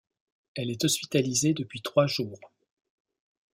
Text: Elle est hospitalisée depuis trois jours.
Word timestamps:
Elle 0.55 0.71
est 0.71 0.83
hospitalisée 0.83 1.53
depuis 1.53 1.83
trois 1.83 2.07
jours. 2.07 2.39